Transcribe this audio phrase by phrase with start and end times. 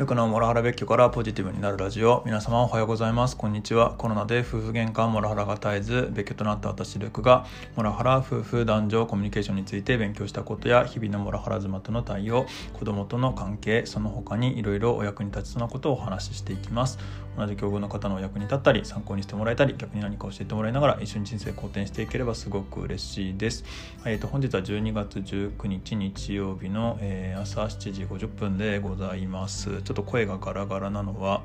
[0.00, 2.22] 局のモラハラ別居からポジティブになるラジオ。
[2.24, 3.36] 皆様おはようございます。
[3.36, 3.92] こんにちは。
[3.98, 7.44] コロナで夫婦喧嘩モラハラが絶えず別居となった私ルクが
[7.76, 16.98] モラハラ夫婦男女コミュニケーションについて勉強したことや日々のモラハラ妻との対応子供との関係その他にいろいろお役に立ちそうなことをお話ししていきます。
[17.36, 23.64] 同じ境遇の方のお役に立ったり参考にしてもらえたり逆に何か教えてもらいながら一緒に人生好転していければすごく嬉しいです、
[24.04, 29.82] えーと、本日は12月19日日曜日の、えー、朝7時50分でございます。
[29.90, 31.42] ちょっと声がガラガラなのは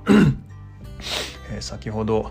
[1.51, 2.29] え先ほど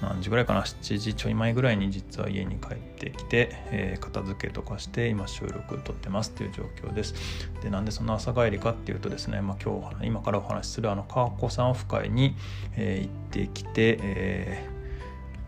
[0.00, 7.14] 何時ぐらいかな7時ちょい前ぐらいに実は家に帰ってきて、えー、片付けとかして今収録撮ってますっていう状況です。
[7.62, 12.34] でなんでその朝帰りかっていうとですね、まあ、今日今からお話しするあの川子さんオフ会に、
[12.74, 14.70] えー、行ってきて、え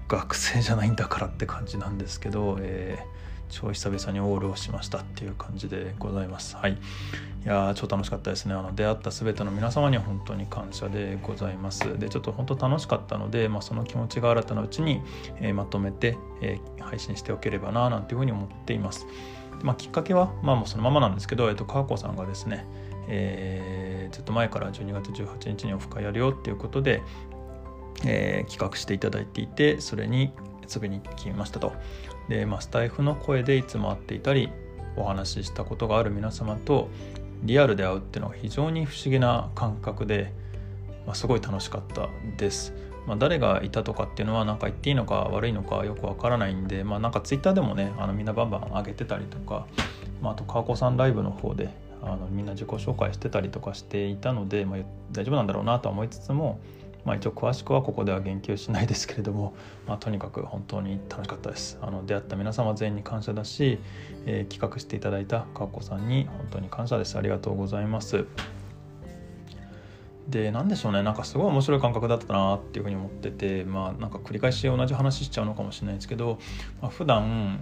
[0.07, 6.57] ー、学生じゃないんだからって感じなんですけど、えー超久々にオールをしましたっていう感じでございます。
[6.57, 6.73] はい。
[6.73, 6.77] い
[7.45, 8.55] やー、超楽しかったですね。
[8.55, 11.99] あの、出会った全ての皆様には本当に感謝でございます。
[11.99, 15.02] で、ちょっと本当楽しかったので、まあ、その気持ちが新たなうちに、
[15.40, 19.07] えー、まとめて、えー、配信しておければな、なんていうふうに思っています。
[19.62, 22.66] まあ、きっかけは、まあ、もうそのままなんですけど、えっと、川子さんがですね、
[23.09, 27.02] えー、ずっと前から12月18日にオフ会やるよっていうことで、
[28.05, 30.33] えー、企画していただいていてそれに
[30.74, 31.73] 遊びに来ましたと。
[32.29, 34.51] で、まあ、スタイフの声でいつも会っていたり
[34.97, 36.88] お話ししたことがある皆様と
[37.43, 40.33] リアルで会うっていうのは非常に不思議な感覚で、
[41.07, 42.74] まあ、すごい楽しかったです。
[43.07, 49.66] まあ、誰がいたとかっていうのは何か言っていいのか悪いのかよくわからないんで、まあ、なんかツイッターでもねあのみんなバンバン上げてたりとか、
[50.21, 51.71] まあ、あと川子さんライブの方で
[52.02, 54.80] あのみんな自己紹介してたりとかしていたので、まあ、
[55.13, 56.61] 大丈夫なんだろうなとは思いつつも
[57.09, 59.54] まあ、一応詳しくはここでは言及しないですけれども、
[59.88, 61.78] まあ、とにかく本当に楽しかったです。
[61.80, 63.78] あの出会った皆様全員に感謝だし、
[64.26, 67.16] えー、企画していただいたかっこさんに本当に感謝です。
[67.16, 68.26] ありがとうございます。
[70.28, 71.03] で何でしょうね。
[71.03, 76.38] なんかすごい面白い感覚だったなっていうふうに思っててまあなんか繰り返し同じ話しちゃうのかもしれないですけど、
[76.83, 77.60] まあ、普段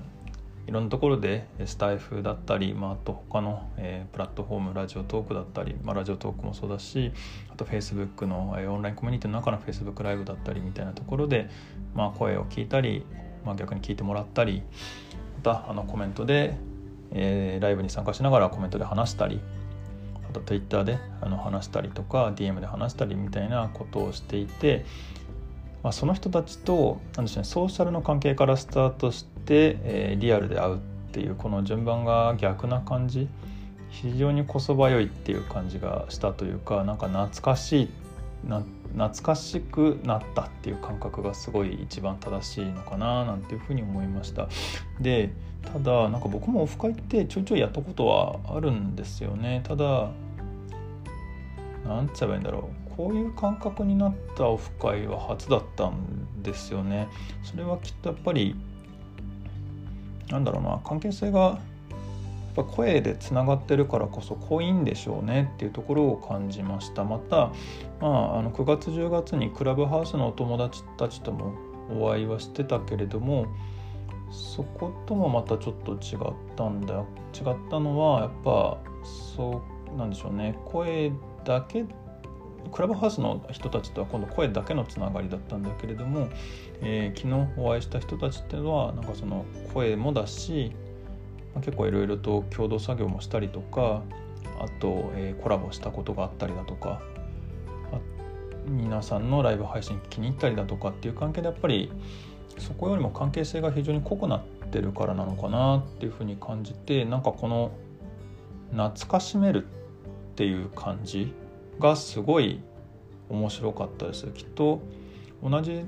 [0.66, 7.12] いろんなところでスタイフだったり、まあ、あと他の、えー、プラットフォームラジオトークだったり、まあ、ラジオトークもそうだし
[7.52, 11.48] あと Facebook の、えー、オンラインコミュニティの中の Facebook ライブだったりみたいなところで、
[11.94, 13.06] まあ、声を聞いたり、
[13.44, 14.62] まあ、逆に聞いてもらったり
[15.36, 16.56] またあのコメントで、
[17.12, 19.40] えー、ライブに参加しながらコメントで話したり
[20.28, 24.84] あと Twitter であの話したりとか DM で話したりみたいなことをしていて
[25.86, 30.78] まあ、その人たちとなんでしょう、ね、ソーシャルの関係からスタートして、えー、リアルで会うっ
[31.12, 33.28] ていうこの順番が逆な感じ。
[33.90, 37.88] 非常にこそばよいっていう感じがしたというかなんか懐かしい
[38.48, 38.64] な
[38.94, 44.48] 懐かしくなったっていう感覚がすごい一番正しいのかななんていうふうに思いました。
[45.00, 45.30] で
[45.62, 49.60] ただなんか僕もオフ会ってちょいちょいやったことはあるんですよね。
[49.62, 50.10] ただ
[51.86, 52.85] なんつえばいいんだろう。
[52.96, 57.08] こういう感覚になったオフ会は初だったんですよね。
[57.42, 58.56] それはきっとやっぱり
[60.30, 61.58] なんだろうな関係性がやっ
[62.56, 67.04] ぱ声でつながってるからこそ濃いんでしょうねっていうところを感じました。
[67.04, 67.52] また、
[68.00, 71.52] まあ、あの9月10月にクラブハウスのお友達たちとも
[72.00, 73.46] お会いはしてたけれども
[74.30, 77.04] そこともまたちょっと違ったんだ。
[77.34, 78.78] 違ったのはやっぱ
[79.36, 79.62] そ
[79.94, 80.58] うなんでしょうね。
[80.64, 81.12] 声
[81.44, 81.84] だけ
[82.70, 86.28] クラブハウスの人たちとは今度声だけのつながりだったんだけれども、
[86.80, 90.72] えー、昨日お会いした人たちっていうのはなんかその声もだし、
[91.54, 94.02] まあ、結構いろいろと共同作業もしたりとか
[94.58, 97.00] あと、えー、コラボしたことがあったりだとか
[98.68, 101.92] 皆さんのライブ配信気に入ったりだとかっていう関係でやっぱり
[102.58, 107.70] そこよりも関係性が非常に濃くなってるからなのかなっていうふうに感じてなんかこの
[108.72, 111.32] 懐かしめるっていう感じ
[111.78, 112.60] がすごい
[113.28, 114.26] 面白かったです。
[114.28, 114.80] きっと
[115.42, 115.84] 同じ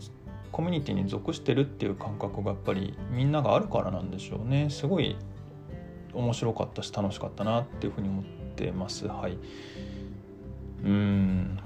[0.52, 4.70] コミュニティに属してるっていう感覚がやっぱりみんながあるからなんでしょうね。
[4.70, 5.16] すごい
[6.14, 8.24] 面白かったし楽しかったなっていうふうに思っ
[8.56, 9.06] てます。
[9.06, 9.38] はい。
[10.84, 11.58] うん。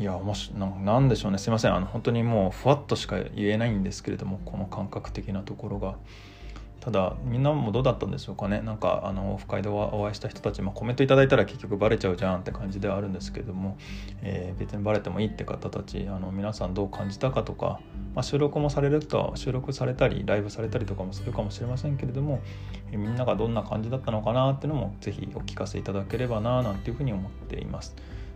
[0.00, 1.38] いやもしなんでしょうね。
[1.38, 1.74] すいません。
[1.74, 5.96] あの本当にもうふわっとしか言えないんですけれどもこの感覚的なところが。
[6.82, 13.78] ただみんなもどうだったんでしょうかねなんかあのオフ会でお会いした人たちもコメントいただいたら結局バレちゃうじゃんって感じではあるんですけれども、
[14.20, 17.78] えー、別にバレてもいいって方たちあの皆さんどう感じたかとか、
[18.16, 22.40] まあ、収録もされると収録されたりライブされたりとかもするかもしれませんけれども、
[22.90, 27.94] えー、みんながどんな感じだったのかなっていうのも是非お聞かせいただければななんていうふうに思っています。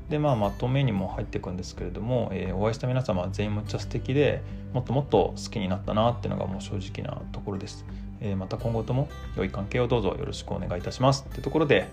[0.09, 4.41] でまあまとめにも入っていくんですけれども、えー、お会いした皆様全員むっちゃ素敵で
[4.73, 7.85] もっともっと好きになったなっていうのがもう正直なところです。
[8.27, 11.27] えー、また今後とも良い関係をどうぞよろしくお願いいたします。
[11.29, 11.89] ってところで、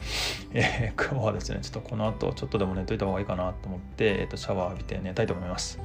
[0.54, 5.80] えー、 今日はですね、ちょっとこの後ちょっとでも寝といた方がいいかなと思って、えー、とシャワー浴びて寝たいと思います。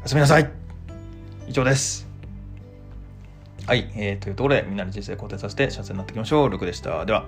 [0.00, 0.48] おやすみなさい
[1.48, 2.08] 以上です。
[3.66, 6.50] はい、えー、というところでみんなの人生肯定させて幸せになっていきましょう。
[6.50, 7.04] ルクでした。
[7.04, 7.26] では。